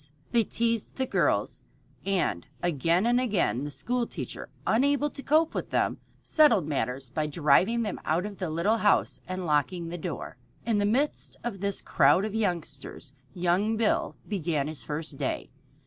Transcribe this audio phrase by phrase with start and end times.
[0.31, 1.61] They teased the girls,
[2.03, 7.27] and again and again the school teacher, unable to cope with them, settled matters by
[7.27, 10.37] driving them out of the little house and locking the door.
[10.65, 15.51] In the midst of this crowd of youngsters young Bill began his first day.